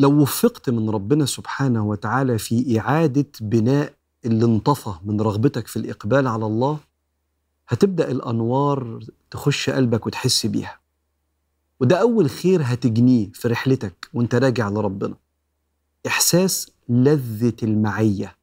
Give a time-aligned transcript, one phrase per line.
[0.00, 3.92] لو وفقت من ربنا سبحانه وتعالى في إعادة بناء
[4.24, 6.78] اللي انطفى من رغبتك في الإقبال على الله
[7.68, 10.80] هتبدأ الأنوار تخش قلبك وتحس بيها.
[11.80, 15.14] وده أول خير هتجنيه في رحلتك وأنت راجع لربنا.
[16.06, 18.36] إحساس لذة المعية.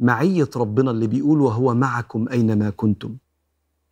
[0.00, 3.16] معية ربنا اللي بيقول وهو معكم أينما كنتم.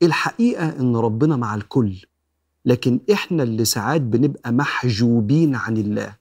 [0.02, 2.04] الحقيقة إن ربنا مع الكل
[2.64, 6.19] لكن إحنا اللي ساعات بنبقى محجوبين عن الله.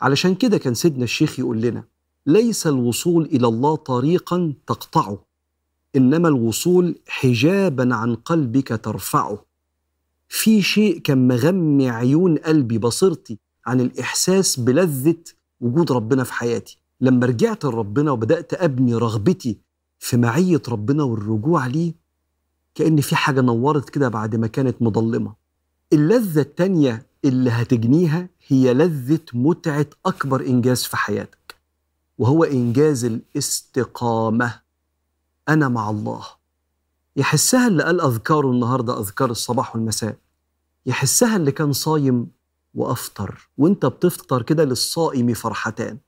[0.00, 1.84] علشان كده كان سيدنا الشيخ يقول لنا
[2.26, 5.18] ليس الوصول إلى الله طريقا تقطعه
[5.96, 9.44] إنما الوصول حجابا عن قلبك ترفعه.
[10.28, 15.16] في شيء كان مغمي عيون قلبي بصيرتي عن الإحساس بلذة
[15.60, 16.78] وجود ربنا في حياتي.
[17.00, 19.58] لما رجعت لربنا وبدأت أبني رغبتي
[19.98, 21.94] في معية ربنا والرجوع ليه
[22.74, 25.34] كأن في حاجة نورت كده بعد ما كانت مظلمة.
[25.92, 31.56] اللذة التانية اللي هتجنيها هي لذة متعة أكبر إنجاز في حياتك
[32.18, 34.60] وهو إنجاز الاستقامة.
[35.48, 36.24] أنا مع الله.
[37.16, 40.16] يحسها اللي قال أذكاره النهاردة أذكار الصباح والمساء.
[40.86, 42.26] يحسها اللي كان صايم
[42.74, 45.98] وأفطر وأنت بتفطر كده للصائم فرحتان.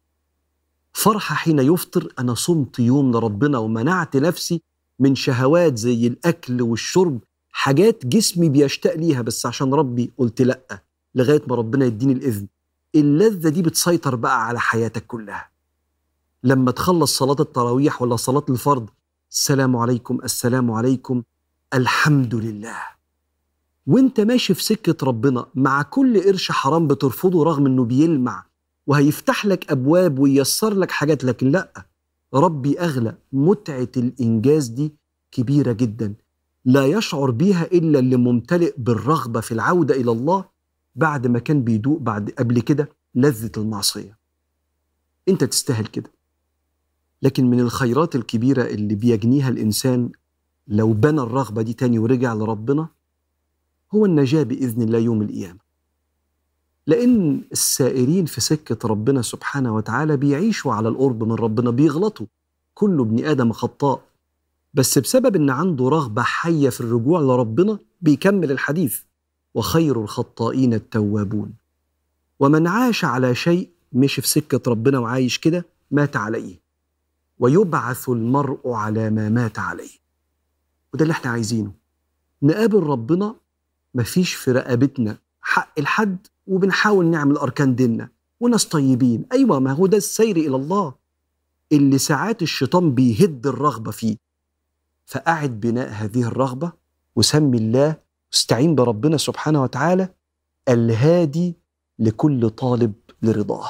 [0.92, 4.62] فرحة حين يفطر أنا صمت يوم لربنا ومنعت نفسي
[4.98, 10.82] من شهوات زي الأكل والشرب حاجات جسمي بيشتاق ليها بس عشان ربي قلت لأ.
[11.18, 12.46] لغاية ما ربنا يديني الإذن.
[12.94, 15.50] اللذة دي بتسيطر بقى على حياتك كلها.
[16.44, 18.90] لما تخلص صلاة التراويح ولا صلاة الفرض
[19.32, 21.22] السلام عليكم السلام عليكم
[21.74, 22.76] الحمد لله.
[23.86, 28.44] وانت ماشي في سكة ربنا مع كل قرش حرام بترفضه رغم إنه بيلمع
[28.86, 31.86] وهيفتح لك أبواب وييسر لك حاجات لكن لأ.
[32.34, 33.14] ربي أغلى.
[33.32, 34.94] متعة الإنجاز دي
[35.32, 36.14] كبيرة جدا.
[36.64, 40.57] لا يشعر بيها إلا اللي ممتلئ بالرغبة في العودة إلى الله
[40.98, 44.18] بعد ما كان بيدوق بعد قبل كده لذة المعصية.
[45.28, 46.10] أنت تستاهل كده.
[47.22, 50.10] لكن من الخيرات الكبيرة اللي بيجنيها الإنسان
[50.66, 52.88] لو بنى الرغبة دي تاني ورجع لربنا
[53.94, 55.58] هو النجاة بإذن الله يوم القيامة.
[56.86, 62.26] لأن السائرين في سكة ربنا سبحانه وتعالى بيعيشوا على القرب من ربنا بيغلطوا.
[62.74, 64.04] كل ابن آدم خطاء.
[64.74, 69.07] بس بسبب إن عنده رغبة حية في الرجوع لربنا بيكمل الحديث.
[69.58, 71.54] وخير الخطائين التوابون.
[72.40, 76.60] ومن عاش على شيء مشي في سكة ربنا وعايش كده مات عليه.
[77.38, 79.90] ويبعث المرء على ما مات عليه.
[80.94, 81.72] وده اللي إحنا عايزينه.
[82.42, 83.34] نقابل ربنا
[83.94, 88.08] مفيش في رقبتنا حق الحد وبنحاول نعمل أركان ديننا.
[88.40, 89.24] وناس طيبين.
[89.32, 90.94] أيوة ما هو ده السير إلى الله.
[91.72, 94.16] اللي ساعات الشيطان بيهد الرغبة فيه.
[95.06, 96.72] فأعد بناء هذه الرغبة
[97.16, 100.08] وسمي الله واستعين بربنا سبحانه وتعالى
[100.68, 101.58] الهادي
[101.98, 103.68] لكل طالب لرضاه.